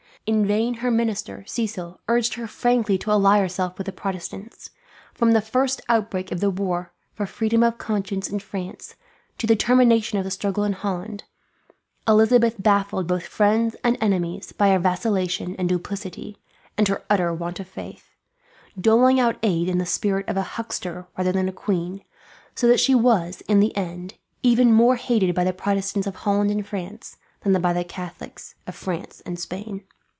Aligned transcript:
In 0.27 0.45
vain 0.45 0.75
her 0.75 0.91
minister, 0.91 1.43
Cecil, 1.47 1.99
urged 2.07 2.35
her 2.35 2.45
frankly 2.45 2.95
to 2.99 3.09
ally 3.11 3.39
herself 3.39 3.77
with 3.79 3.85
the 3.85 3.91
Protestants. 3.91 4.69
From 5.15 5.31
the 5.31 5.41
first 5.41 5.81
outbreak 5.89 6.31
of 6.31 6.41
the 6.41 6.51
war 6.51 6.93
for 7.11 7.25
freedom 7.25 7.63
of 7.63 7.79
conscience 7.79 8.29
in 8.29 8.37
France, 8.37 8.93
to 9.39 9.47
the 9.47 9.55
termination 9.55 10.19
of 10.19 10.23
the 10.23 10.29
struggle 10.29 10.63
in 10.63 10.73
Holland, 10.73 11.23
Elizabeth 12.07 12.61
baffled 12.61 13.07
both 13.07 13.25
friends 13.25 13.75
and 13.83 13.97
enemies 13.99 14.51
by 14.51 14.69
her 14.69 14.77
vacillation 14.77 15.55
and 15.55 15.67
duplicity, 15.67 16.37
and 16.77 16.87
her 16.87 17.01
utter 17.09 17.33
want 17.33 17.59
of 17.59 17.67
faith; 17.67 18.11
doling 18.79 19.19
out 19.19 19.37
aid 19.41 19.67
in 19.67 19.79
the 19.79 19.87
spirit 19.87 20.29
of 20.29 20.37
a 20.37 20.43
huckster 20.53 21.07
rather 21.17 21.31
than 21.31 21.49
a 21.49 21.51
queen, 21.51 22.03
so 22.53 22.67
that 22.67 22.79
she 22.79 22.93
was, 22.93 23.41
in 23.47 23.59
the 23.59 23.75
end, 23.75 24.13
even 24.43 24.71
more 24.71 24.97
hated 24.97 25.33
by 25.33 25.43
the 25.43 25.51
Protestants 25.51 26.05
of 26.07 26.17
Holland 26.17 26.51
and 26.51 26.65
France 26.65 27.17
than 27.41 27.59
by 27.59 27.73
the 27.73 27.83
Catholics 27.83 28.53
of 28.67 28.75
France 28.75 29.23
and 29.25 29.39
Spain. 29.39 29.83